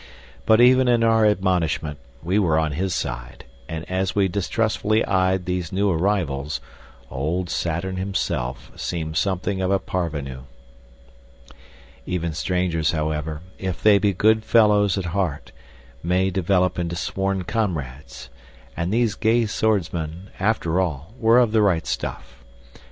[0.47, 5.45] But even in our admonishment we were on his side; and as we distrustfully eyed
[5.45, 6.59] these new arrivals,
[7.11, 10.45] old Saturn himself seemed something of a parvenu.
[12.07, 13.71] Even strangers, however, we
[16.07, 18.29] may develop into sworn comrades;
[18.75, 22.43] and these gay swordsmen, after all, were of the right stuff.